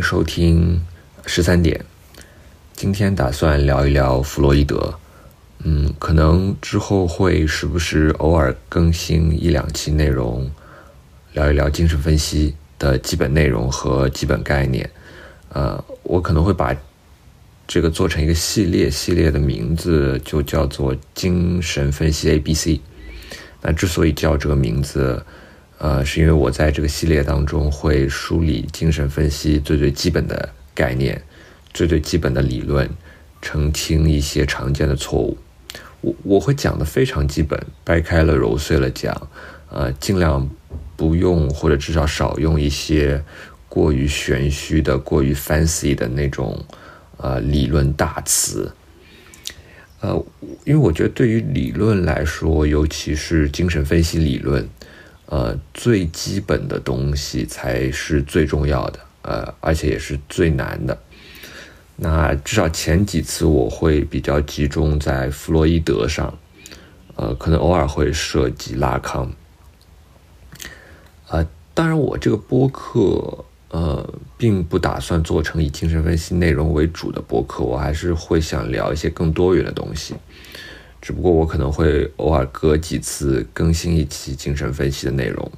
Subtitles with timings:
[0.00, 0.80] 收听
[1.26, 1.84] 十三点。
[2.74, 4.94] 今天打算聊一聊弗洛伊德。
[5.64, 10.48] 嗯，可能之后会时不时偶尔更新一两期内容，
[11.32, 14.88] 聊一聊精神分析的基本内容和基本概念。
[15.48, 16.74] 呃，我可能会把
[17.66, 22.80] 这个做成一个系列，系列的名字就叫做精神分析 A B C。
[23.60, 25.20] 那之所以叫这个名字，
[25.78, 31.22] 呃，是因为我在这个系列当中会梳理精神分析最最基本的概念，
[31.72, 32.88] 最最基本的理论，
[33.40, 35.38] 澄清一些常见的错误。
[36.00, 39.30] 我我会讲的非常基本，掰开了揉碎了讲，
[39.70, 40.48] 呃，尽量
[40.96, 43.22] 不用或者至少少用一些
[43.68, 46.64] 过于玄虚的、过于 fancy 的那种
[47.18, 48.72] 呃理论大词。
[50.00, 50.24] 呃，
[50.64, 54.68] 因为我觉得对于理论来说，尤其是精神分析理论，
[55.30, 60.98] 呃，最基本的东西才是最重要的，呃，而且也是最难的。
[61.96, 66.32] 那至少前几次我会比较集中在弗洛伊德上，
[67.16, 69.30] 呃，可能偶尔会涉及拉康。
[71.28, 80.14] 呃，当然我这个播客，呃，并不打算做成以精神分析内容为主的播客，我还是会想聊一些更多元的东西。
[81.00, 85.50] 只不过我可能会偶尔隔几次更新一期精神分析的内容，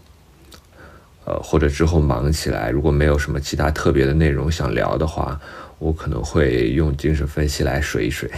[1.24, 5.40] 呃，或者之后忙起来，如果没有什么其他特别的内容想聊的话。
[5.80, 8.30] 我可能会用精神分析来水一水，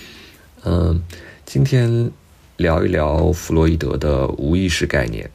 [0.62, 1.02] 嗯，
[1.46, 2.10] 今天
[2.58, 5.30] 聊一聊弗洛伊德的无意识概念。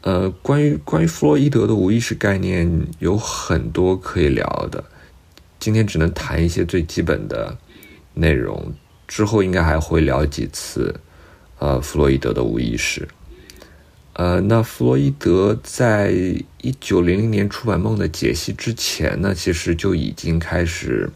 [0.00, 4.82] 呃，关于关于弗洛伊德的无意识概念有很多可以聊的，
[5.58, 7.54] 今天只能谈一些最基本的
[8.14, 8.72] 内容，
[9.10, 10.94] 之后应该还会聊几次，
[11.58, 13.08] 呃，弗洛伊德的无意识。
[14.12, 16.12] 呃，那弗洛伊德在
[16.62, 21.10] 一九零零年出版《梦的解析》之前呢，其实就已经开始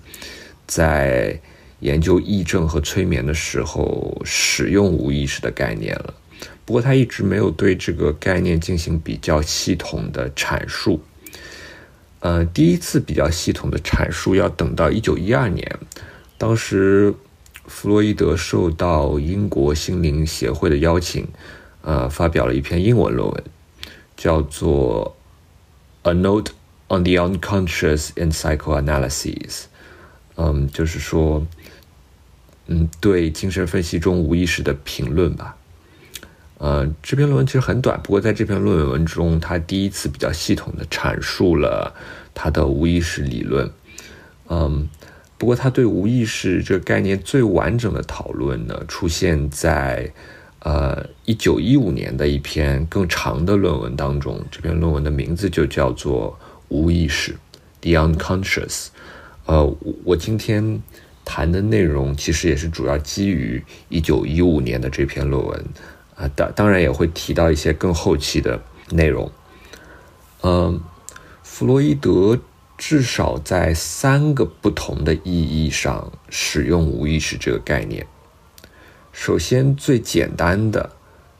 [0.66, 1.40] 在
[1.78, 6.12] 研究癔症和催眠的时候使用无意识的概念了。
[6.64, 11.00] 不过他一直没有对这个概念进行比较系统的阐述。
[12.18, 15.78] 呃，第一次比较系统的阐述要等到一九一二年，
[16.36, 17.14] 当时
[17.66, 21.26] 弗洛伊德受到英国心灵协会的邀请。
[21.86, 23.44] 呃，发表了一篇英文论文，
[24.16, 25.14] 叫做
[26.10, 26.52] 《A Note
[26.88, 29.34] on the Unconscious in Psychoanalysis》。
[30.36, 31.46] 嗯，就是说，
[32.68, 35.56] 嗯，对精神分析中无意识的评论吧。
[36.56, 41.94] 呃，这篇论文其实很短，不过在这篇论文中，他第一次比较系统的阐述了
[42.32, 43.70] 他的无意识理论。
[44.48, 44.88] 嗯，
[45.44, 50.10] 不过他对无意识这个概念最完整的讨论呢，出现在。
[50.60, 56.34] 呃，一九一五年的一篇更长的论文当中，这篇论文的名字就叫做
[56.68, 57.32] 《无意识》
[57.82, 58.86] （The Unconscious）。
[59.44, 60.80] 呃，我今天
[61.22, 65.64] 谈的内容其实也是主要基于一九一五年的这篇论文
[66.16, 69.30] 啊，当当然也会提到一些更后期的内容。
[70.40, 70.80] 嗯，
[71.42, 72.38] 弗洛伊德
[72.86, 78.06] 至少在三个不同的意义上使用无意识这个概念。
[79.10, 80.90] 首先，最简单的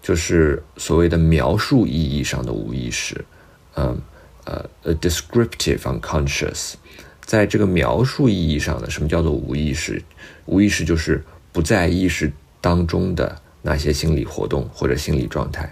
[0.01, 3.23] 就是所谓的描述意义上的无意识，
[3.75, 4.01] 嗯，
[4.45, 6.77] 呃，a descriptive unconscious。
[7.21, 10.03] 在这个描述意义上的，什么叫做无意识？
[10.47, 11.23] 无意识就是
[11.53, 15.71] 不在意识当中的那些心理活动或者心理状态。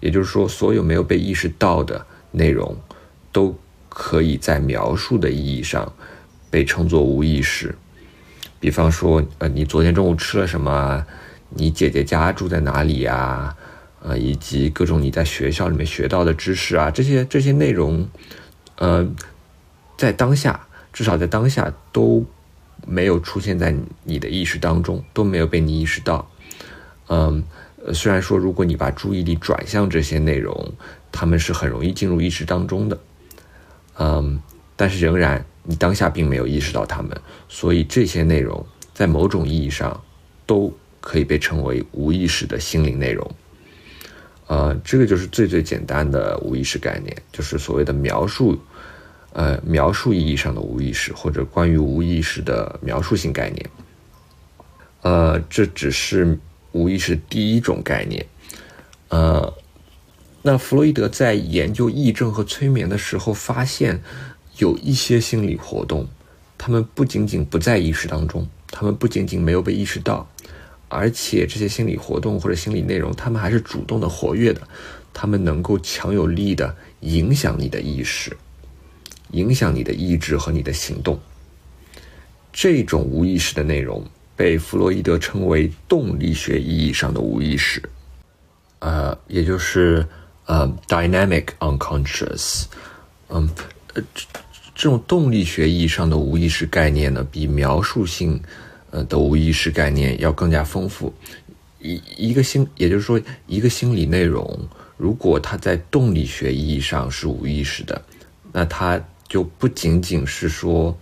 [0.00, 2.76] 也就是说，所有没有被意识到的内容，
[3.30, 3.56] 都
[4.00, 5.92] 可以在描述的意义上
[6.48, 7.74] 被称作无意识。
[8.60, 11.04] 比方说，呃，你昨天中午吃了什么？
[11.48, 13.56] 你姐姐家住在哪里呀？
[14.00, 18.08] 呃，以及各种你在学校里面学到的知识啊，这些这些内容，
[18.76, 19.04] 呃，
[19.96, 22.24] 在当下，至少在当下都
[22.86, 23.74] 没有出现在
[24.04, 26.30] 你的意识当中，都没有被你意识到。
[27.08, 27.42] 嗯，
[27.92, 30.72] 虽然说如果你把注意力转向这些内容，
[31.10, 32.96] 他们是很容易进入意识当中的。
[33.98, 34.40] 嗯，
[34.74, 35.44] 但是仍然。
[35.70, 37.14] 你当下并没有意识到它们，
[37.46, 38.64] 所以这些内容
[38.94, 40.02] 在某种意义上
[40.46, 43.30] 都可以被称为无意识的心灵内容。
[44.46, 48.58] 呃，这个就是最最简单的无意识概念，就是所谓的描述，
[49.34, 53.70] 呃，描述意义上的无意识或者关于无意识的描述性概念。
[55.02, 56.38] 呃，这只是
[56.72, 58.24] 无意识第一种概念。
[59.10, 59.52] 呃，
[60.48, 64.00] 那弗洛伊德在研究癔症和催眠的时候发现。
[64.56, 66.08] 有一些心理活动，
[66.56, 70.28] 他们不仅仅不在意识当中，他们不仅仅没有被意识到，
[70.88, 74.60] 而且这些心理活动或者心理内容，他们还是主动的、活跃的，
[75.14, 78.36] 他们能够强有力的影响你的意识。
[79.30, 81.20] 影响你的意志和你的行动。
[82.52, 84.04] 这种无意识的内容
[84.34, 87.80] 被弗洛伊德称为动力学意义上的无意识，
[88.80, 90.04] 呃，也就是
[90.48, 92.64] 呃 dynamic unconscious。
[93.28, 93.48] 嗯，
[93.94, 94.26] 呃，这
[94.74, 98.42] 这种动力学意义上的无意识概念呢，比描述性
[98.90, 101.14] 呃的无意识概念要更加丰富。
[101.80, 108.02] 一一个心，也就是说，一个心理内容，如果它在动力学意义上是无意识的，
[108.50, 110.98] 那它就不仅仅是说。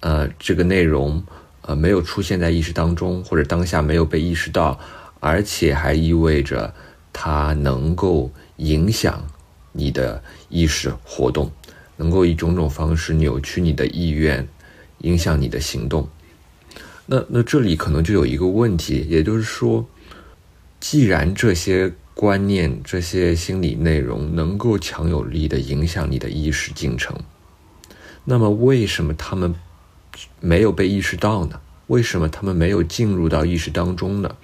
[0.00, 1.20] 呃，这个内容
[1.62, 4.78] 呃没有出现在意识当中，或者当下没有被意识到，
[5.18, 6.72] 而且还意味着
[7.12, 9.26] 它能够影响
[9.72, 11.50] 你的意识活动，
[11.96, 14.46] 能够以种种方式扭曲你的意愿，
[14.98, 16.08] 影响你的行动。
[17.06, 19.86] 那那这里可能就有一个问题，也就是说，
[20.80, 27.16] 既然这些观念、这些心理内容能够强有力的影响你的意识进程，
[28.24, 29.54] 那么为什么他们？
[30.40, 31.60] 没有被意识到呢？
[31.88, 34.34] 为什么他们没有进入到意识当中呢？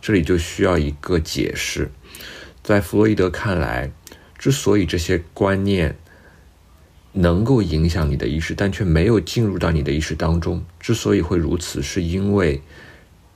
[0.00, 1.90] 这里就需要一个解释。
[2.70, 3.90] 在弗洛伊德看来，
[4.38, 5.96] 之所以这些观念
[7.10, 12.62] 能够影响你的意识，但却没有进入到你的意识当中，之所以会如此，是因为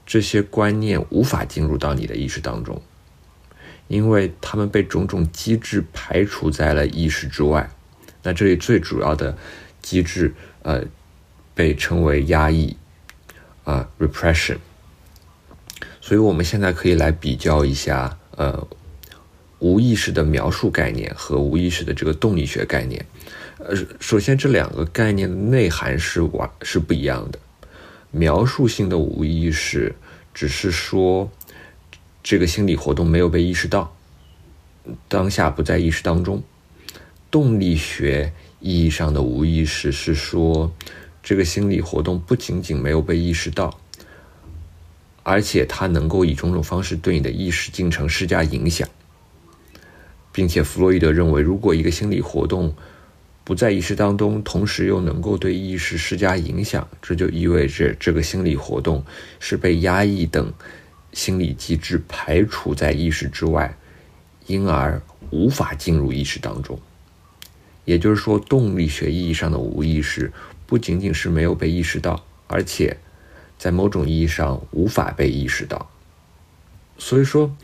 [0.05, 2.81] 这些观念无法进入到你的意识当中，
[3.89, 7.69] 因为他们被种种机制排除在了意识之外。
[8.23, 9.37] 那这里最主要的
[9.81, 10.85] 机制，呃。
[11.57, 12.75] 被称为压抑，
[13.63, 14.57] 啊，repression。
[16.01, 18.67] 所以，我们现在可以来比较一下，呃，
[19.65, 23.03] 无意识的描述概念和无意识的这个动力学概念。
[23.57, 27.39] 呃，首先，这两个概念的内涵是完是不一样的。
[28.11, 29.95] 描述性的无意识
[30.35, 31.31] 只是说，
[32.21, 33.91] 这个心理活动没有被意识到，
[35.07, 36.43] 当下不在意识当中。
[37.31, 40.71] 动力学意义上的无意识是说。
[41.27, 43.79] 这个心理活动不仅仅没有被意识到，
[45.23, 48.87] 而且它能够以种种方式对你的意识进程施加影响，
[50.35, 52.75] 并且弗洛伊德认为，如果一个心理活动
[53.45, 59.01] 不在意识当中，同时又能够对意识施加影响，这就意味着这个心理活动
[59.39, 60.51] 是被压抑等
[61.13, 63.77] 心理机制排除在意识之外，
[64.47, 66.77] 因而无法进入意识当中。
[67.85, 70.33] 也就是说，动力学意义上的无意识。
[70.67, 72.97] 不仅仅是没有被意识到，而且
[73.57, 75.89] 在某种意义上无法被意识到。
[76.97, 77.55] 所以说，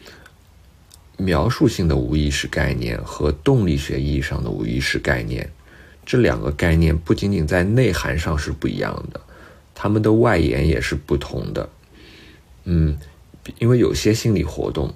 [1.21, 5.47] 描述性的无意识概念和动力学意义上的无意识概念，
[6.03, 9.21] 这两个概念不仅仅在内涵上是不一样的，
[9.75, 11.69] 它们的外延也是不同的。
[12.63, 12.97] 嗯，
[13.59, 14.93] 因为有些心理活动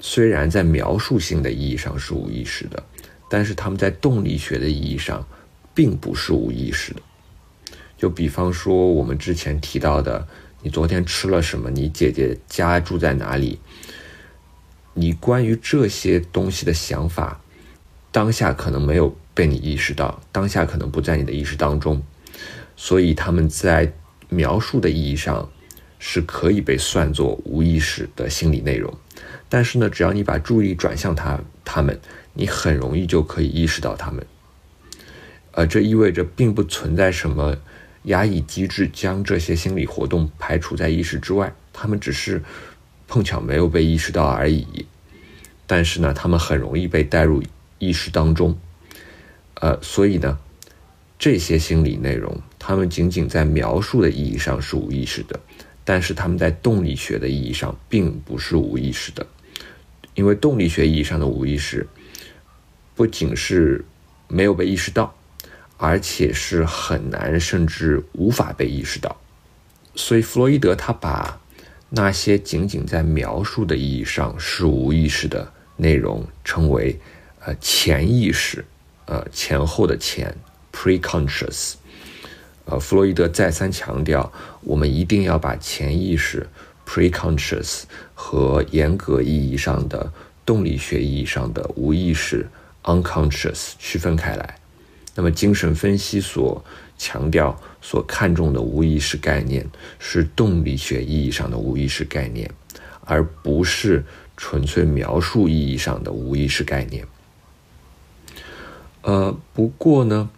[0.00, 2.82] 虽然在描述性的意义上是无意识的，
[3.28, 5.26] 但是他们在动力学的意义上
[5.74, 7.02] 并不是无意识的。
[7.98, 10.26] 就比方说，我们之前提到的，
[10.62, 11.68] 你昨天吃了什么？
[11.70, 13.58] 你姐姐家住在哪里？
[14.98, 17.40] 你关于这些东西的想法，
[18.10, 22.02] 当下可能没有被你意识到，当下可能不在你的意识当中，
[22.76, 23.92] 所以他们在
[24.28, 25.48] 描述的意义上
[26.00, 28.92] 是可以被算作无意识的心理内容。
[29.48, 32.00] 但是呢，只要你把注意力转向他他们，
[32.34, 34.26] 你很容易就可以意识到他们。
[35.52, 37.56] 呃，这意味着并不存在什么。
[38.04, 42.42] 压抑机制将这些心理活动排除在意识之外，他们只是
[43.08, 44.86] 碰巧没有被意识到而已。
[45.66, 47.42] 但是呢，他们很容易被带入
[47.78, 48.56] 意识当中。
[49.54, 50.38] 呃，所以呢，
[51.18, 55.40] 这些心理内容，他们仅仅在描述的意义上是无意识的，
[55.84, 59.26] 但是他们在动力学的意义上并不是无意识的，
[60.14, 61.88] 因为动力学意义上的无意识
[62.94, 63.84] 不仅是
[64.28, 65.12] 没有被意识到。
[65.80, 69.16] 而且是很难，甚至无法被意识到。
[69.94, 71.40] 所以，弗洛伊德他把
[71.90, 77.00] 那些仅仅在描述的意义上是无意识的内容称为
[77.44, 78.64] “呃潜意识”，
[79.06, 80.36] 呃前后的前
[80.72, 81.74] （preconscious）。
[82.66, 84.30] 呃，弗洛伊德再三强调，
[84.60, 86.46] 我们一定要把潜意识
[86.86, 90.12] （preconscious） 和严格意义上的
[90.44, 92.46] 动力学意义上的无意识
[92.82, 94.58] （unconscious） 区分开来。
[95.14, 96.62] 那么，精神分析所
[96.98, 99.66] 强调、所看重的无意识概念，
[99.98, 102.50] 是动力学意义上的无意识概念，
[103.00, 104.04] 而不是
[104.36, 107.06] 纯粹描述意义上的无意识概念。
[109.00, 110.28] 呃，不过呢，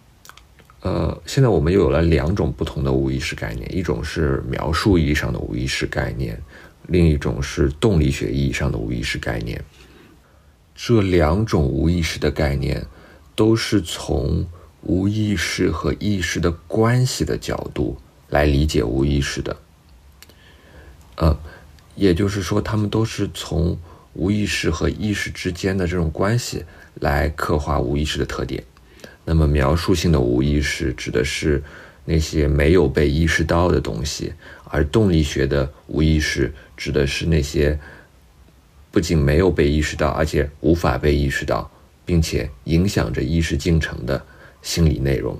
[0.79, 6.41] 呃，现在我们又有了两种不同的无意识概念：一种是描述意义上的无意识概念，
[6.87, 9.61] 另一种是动力学意义上的无意识概念。
[10.73, 12.85] 这两种无意识的概念
[13.35, 14.47] 都是从
[14.83, 17.97] 无意识和意识的关系的角度
[18.29, 19.57] 来理解无意识的。
[21.15, 21.39] 呃，
[21.95, 23.77] 也就是说，他们都是从
[24.13, 28.63] 无意识和意识之间的这种关系来刻画无意识的特点。
[29.23, 31.61] 那么，描述性的无意识指的是
[32.05, 34.33] 那些没有被意识到的东西，
[34.65, 37.79] 而动力学的无意识指的是那些
[38.89, 41.69] 不仅没有被意识到，而且无法被意识到，
[42.03, 44.25] 并且影响着意识进程的
[44.61, 45.39] 心理内容。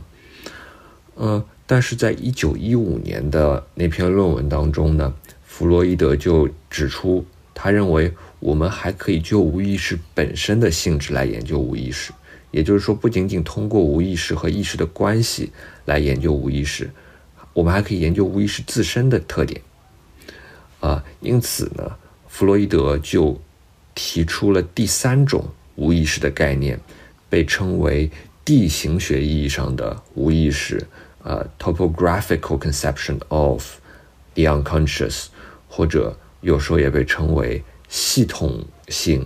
[1.15, 5.13] 呃，但是在一九一五年的那篇论文当中呢？
[5.45, 7.23] 弗洛伊德就指出，
[7.53, 12.11] 他认为我们还可以就无意识本身的性质来研究无意识，
[12.49, 15.51] 也就是说，不仅仅通过无意识和意识的关系
[15.85, 16.89] 来研究无意识，
[17.53, 19.61] 我们还可以研究无意识自身的特点。
[20.79, 21.95] 啊，因此呢，
[22.27, 23.39] 弗洛伊德就
[23.93, 26.79] 提出了第三种无意识的概念，
[27.29, 28.09] 被称为
[28.51, 30.85] 地形学意义上的无意识，
[31.23, 33.65] 呃，topographical conception of
[34.33, 35.27] the unconscious。
[35.69, 39.25] 或者有时候也被称为系统性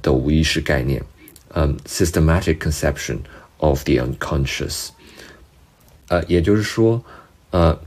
[0.00, 1.04] 的无意识概念，
[1.50, 3.18] 嗯，systematic conception
[3.58, 4.88] of the unconscious。
[6.08, 7.04] 呃，也就是说，
[7.50, 7.78] 呃，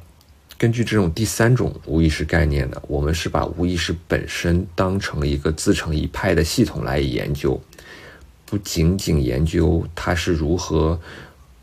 [0.55, 7.59] 根据这种第三种无意识概念呢，我们是把无意识本身当成一个自成一派的系统来研究，
[8.45, 10.99] 不仅仅研究它是如何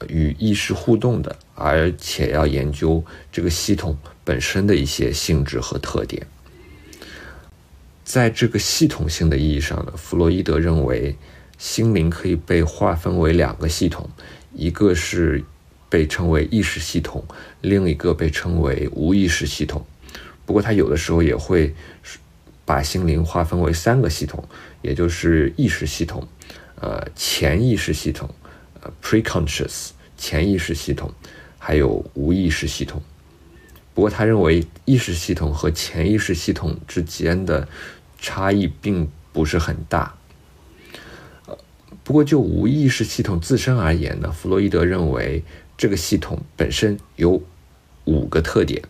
[0.08, 6.26] 与意识互动的，而且要研究这个系统本身的一些性质和特点。
[8.04, 11.16] 在这个系统性的意义上呢，弗洛伊德认为，
[11.56, 14.10] 心灵可以被划分为两个系统，
[14.52, 15.42] 一个是
[15.88, 17.24] 被称为意识系统，
[17.60, 19.86] 另一个被称为无意识系统。
[20.44, 21.72] 不过他有的时候也会
[22.64, 24.42] 把心灵划分为三个系统，
[24.82, 26.26] 也就是意识系统、
[26.82, 28.28] 呃潜意识系统、
[28.82, 31.10] 呃 preconscious 潜意识系统，
[31.58, 33.00] 还有无意识系统。
[33.94, 37.66] 不过他认为意识系统和潜意识系统之间的。
[38.24, 40.14] 差异并不是很大，
[41.46, 41.58] 呃，
[42.04, 45.42] 不过就无意识系统自身而言呢，弗洛伊德认为
[45.76, 47.42] 这个系统本身有
[48.04, 48.80] 五个特点。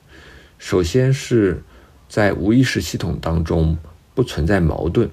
[0.58, 1.62] 首先是
[2.11, 3.78] 在无意识系统当中
[4.14, 5.11] 不存在矛盾，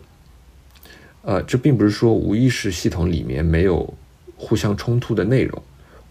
[1.21, 3.93] 呃，这并不是说无意识系统里面没有
[4.35, 5.61] 互相冲突的内容，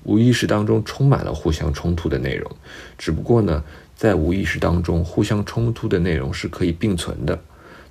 [0.05, 2.51] 无意识当中充满了互相冲突的内容，
[2.99, 3.65] 只不过呢，
[3.97, 7.39] 在无意识当中互相冲突的内容是可以并存的。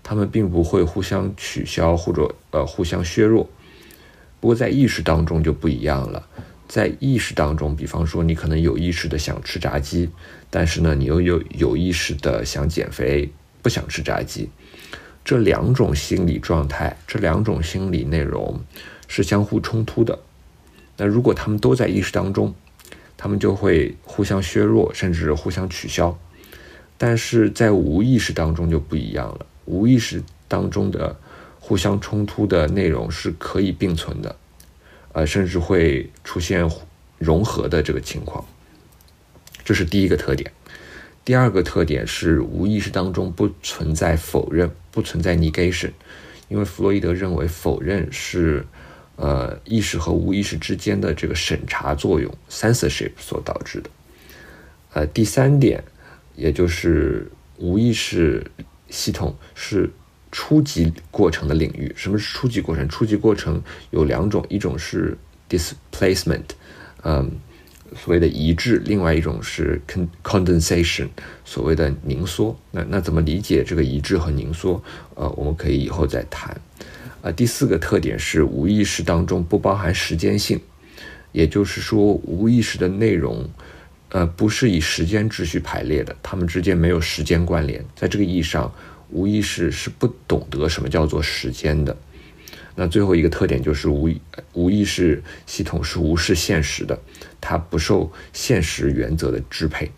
[0.03, 3.49] 他们并不会互相取消或者呃互相削弱，
[4.39, 6.25] 不过在意识当中就不一样了。
[6.67, 10.09] 在意识当中，比方说你可能有意识的想吃炸鸡，
[10.49, 13.29] 但是呢你又有有意识的想减肥，
[13.61, 14.49] 不想吃炸鸡。
[15.27, 18.61] 这两种心理状态，这两种心理内容
[19.09, 20.17] 是相互冲突的。
[20.95, 22.55] 那如果他们都在意识当中，
[23.17, 26.17] 他们就会互相削弱，甚至互相取消。
[26.97, 29.45] 但是在无意识当中就不一样了。
[29.65, 31.13] 无意识当中的
[31.59, 34.33] 互相冲突的内容是可以并存的，
[35.11, 36.71] 呃，甚至会出现
[37.17, 38.45] 融合的这个情况。
[39.65, 40.49] 这是第一个特点。
[41.27, 45.91] 第二个特点是无意识当中不存在否认，不存在 negation，
[46.47, 48.65] 因为弗洛伊德认为否认是
[49.17, 53.89] 呃意识和无意识之间的这个审查作用 （censorship） 所导致的。
[54.93, 55.83] 呃，第三点，
[56.37, 58.49] 也就是无意识。
[58.89, 59.91] 系统是
[60.31, 61.93] 初级过程的领域。
[61.97, 62.87] 什么是初级过程？
[62.87, 65.17] 初级过程有两种，一种是
[65.49, 66.45] displacement，
[67.03, 67.29] 嗯，
[67.95, 69.81] 所谓的移质；另外一种是
[70.23, 71.07] condensation，
[71.45, 72.57] 所谓的凝缩。
[72.71, 74.81] 那那怎么理解这个移质和凝缩？
[75.15, 76.59] 呃，我们可以以后再谈。
[77.21, 80.59] 呃，第四个特点是无意识当中不包含时间性，
[81.31, 83.49] 也就是说，无意识的内容。
[84.09, 87.83] 呃，不是以时间秩序排列的，它们之间没有时间关联。
[87.93, 88.73] 在这个意义上，
[89.09, 91.95] 无意识是不懂得什么叫做时间的。
[92.79, 94.07] 那最后一个特点就是无
[94.53, 96.97] 无意识系统是无视现实的，
[97.41, 99.91] 它不受现实原则的支配。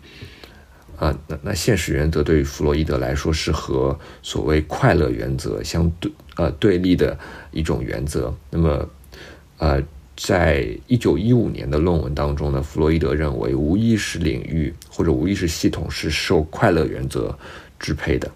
[0.96, 7.18] 啊，那那现实原则对于弗洛伊德来说是和所谓快乐原则相对呃对立的
[7.52, 8.34] 一种原则。
[8.50, 8.90] 那么，
[9.58, 9.82] 呃。
[10.22, 17.34] 在一九一五年的论文当中呢，弗洛伊德认为无意识领域或者无意识系统是受快乐原则
[17.78, 18.30] 支配的。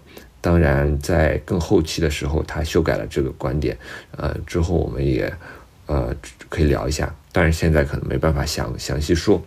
[0.45, 3.75] 当然，在更后期的时候，他修改了这个观点。
[4.15, 5.33] 呃，之后我们也
[5.87, 6.15] 呃
[6.49, 9.43] 可以聊一下，但是现在可能没办法详详细说。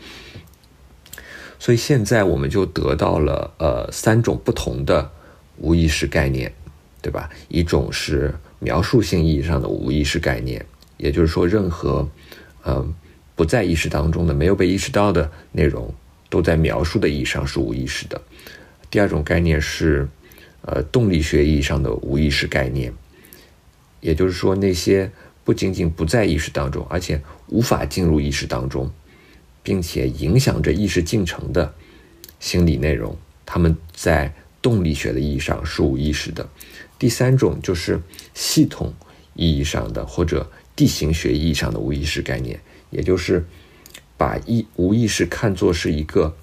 [1.60, 5.08] 所以现在我们就得到了呃三种不同的
[5.58, 6.52] 无意识概念，
[7.00, 7.30] 对吧？
[7.46, 10.66] 一种是描述性意义上的无意识概念。
[10.96, 12.08] 也就是说，任何，
[12.64, 12.92] 嗯，
[13.36, 15.94] 不在意识当中的、没有被意识到的内容，
[16.28, 18.20] 都在描述的意义上是无意识的。
[18.90, 20.08] 第二种概念是，
[20.62, 22.92] 呃，动力学意义上的无意识概念，
[24.00, 25.10] 也就是说，那些
[25.44, 28.90] 不仅仅不在意识当中，而且无法进入意识当中，
[29.62, 31.72] 并且影响着意识进程的
[32.40, 36.46] 心理内容，他们在动力学的意义上是无意识的。
[36.98, 38.00] 第三种就是
[38.34, 38.92] 系统
[39.34, 42.60] 意义上的或者地形学意义上的无意识概念，
[42.90, 43.46] 也就是
[44.16, 46.36] 把意无意识看作是一个。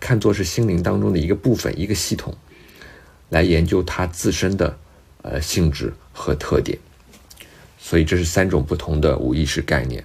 [0.00, 2.36] 看作是心灵当中的一个部分、一个系统，
[3.28, 4.76] 来研究它自身的
[5.22, 6.78] 呃性质和特点。
[7.78, 10.04] 所以这是三种不同的无意识概念。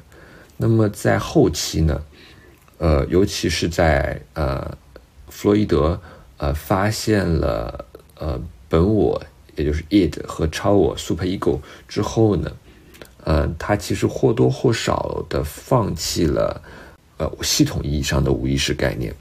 [0.57, 2.03] 那么在后期呢，
[2.77, 4.77] 呃，尤其是在呃
[5.29, 5.99] 弗洛伊德
[6.37, 7.85] 呃发现了
[8.15, 9.19] 呃本我，
[9.55, 12.51] 也就是 id 和超我 super ego 之后呢，
[13.23, 16.61] 呃，他其实或多或少的放弃了
[17.17, 19.15] 呃系统意义上的无意识概念。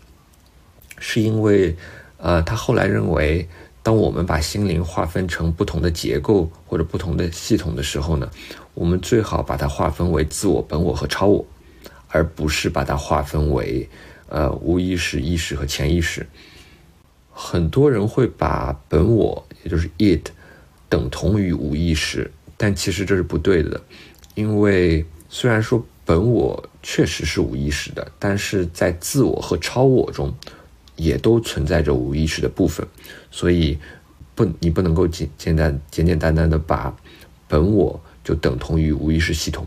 [0.98, 1.74] 是因为，
[2.18, 3.48] 呃，他后来认为，
[3.82, 8.30] 当我们把心灵划分成不同的结构或者不同的系统的时候呢，
[8.74, 11.46] 我们最好把它划分为自我、本我和超我，
[12.08, 13.88] 而不是把它划分为，
[14.28, 16.26] 呃，无意识、意识和潜意识。
[17.32, 20.28] 很多人会把本我，也就是 it，
[20.90, 23.80] 等同于无意识，但其实这是不对的，
[24.34, 30.34] 因为虽然说本我确实是无意识的，但是在自我和超我中。
[31.00, 32.86] 也都存在着无意识的部分，
[33.30, 33.78] 所以
[34.34, 36.94] 不，你不能够简简单简简单单的把
[37.48, 39.66] 本我就等同于无意识系统，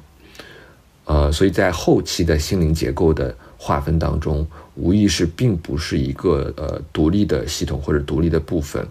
[1.05, 8.87] 呃，所以在后期的心灵结构的划分当中，无意识并不是一个呃独立的系统或者独立的部分，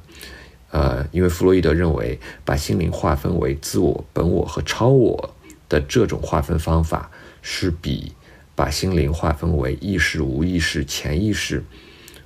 [0.72, 5.32] 呃，因为弗洛伊德认为把心灵划分为自我、本我和超我
[5.68, 7.08] 的这种划分方法，
[7.40, 8.12] 是比
[8.56, 11.62] 把心灵划分为意识、无意识、潜意识。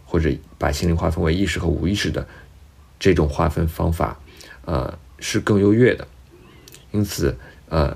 [0.07, 2.27] 或者把心灵划分为意识和无意识的
[2.99, 4.19] 这种划分方法，
[4.65, 6.07] 呃，是更优越的。
[6.93, 7.37] 因此，
[7.69, 7.95] 呃，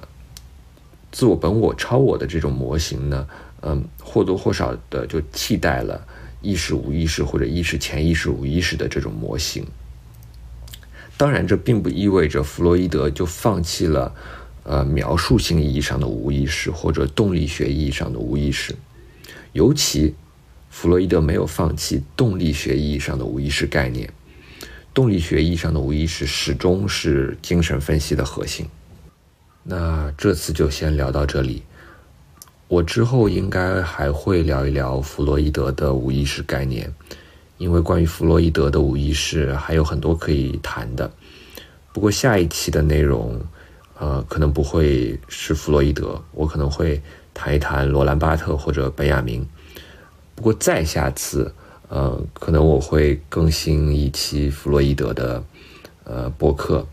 [1.13, 3.27] 自我、本我、超我的这种模型呢，
[3.63, 6.07] 嗯，或多或少的就替代了
[6.43, 9.65] 意识、无意识或者意识、潜意识、无意识的这种模型。
[11.17, 14.15] 当然，这并不意味着弗洛伊德就放弃了
[14.65, 18.75] 呃描述性意义上的无意识或者动力学意义上的无意识，
[19.53, 20.15] 尤其。
[20.71, 24.11] 弗洛伊德没有放弃动力学意义上的无意识概念，
[24.95, 28.67] 动力学意义上的无意识始终是精神分析的核心。
[29.65, 31.63] 那这次就先聊到这里，
[32.69, 36.91] 我之后应该还会聊一聊弗洛伊德的无意识概念，
[37.59, 41.13] 因为关于弗洛伊德的无意识还有很多可以谈的。
[41.93, 43.39] 不过下一期的内容，
[43.99, 47.03] 呃，可能不会是弗洛伊德，我可能会
[47.35, 49.47] 谈一谈罗兰巴特或者本雅明。
[50.41, 51.53] 不过再下次，
[51.91, 55.45] 呃，可能我会更新一期弗洛伊德的，
[56.05, 56.87] 呃，播客，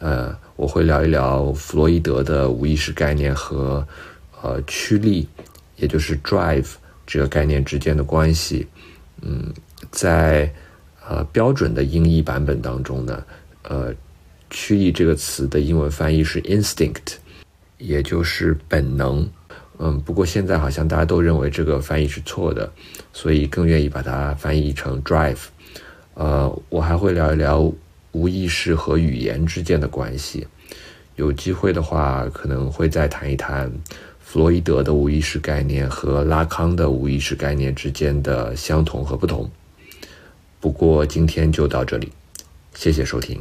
[0.00, 3.88] 呃，我会聊一聊弗洛伊德的无意识概念和，
[4.42, 5.26] 呃，驱力，
[5.76, 6.72] 也就是 drive
[7.06, 8.66] 这个概念之间的关系。
[9.22, 9.50] 嗯，
[9.90, 10.52] 在
[11.08, 13.24] 呃标准的英译版本当中呢，
[13.62, 13.94] 呃，
[14.50, 17.14] 驱力这个词的英文翻译是 instinct，
[17.78, 19.26] 也就是本能。
[19.82, 22.70] 嗯，不过现在好像大家都认为这个翻译是错的，
[23.14, 25.38] 所以更愿意把它翻译成 drive。
[26.12, 27.72] 呃，我还会聊一聊
[28.12, 30.46] 无意识和语言之间的关系。
[31.16, 33.72] 有机会的话，可能会再谈一谈
[34.20, 39.50] 弗洛伊德的无意识概念和拉康的无意识概念之间的相同和不同。
[40.60, 42.12] 不过今天就到这里，
[42.74, 43.40] 谢谢收听。